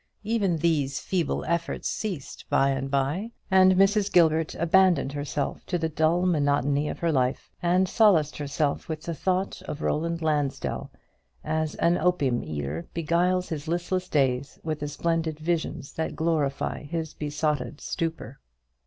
[0.23, 4.11] even these feeble efforts ceased by and by, and Mrs.
[4.11, 9.13] Gilbert abandoned herself to the dull monotony of her life, and solaced herself with the
[9.13, 10.89] thought of Roland Lansdell
[11.43, 17.13] as an opium eater beguiles his listless days with the splendid visions that glorify his
[17.13, 18.39] besotted stupor.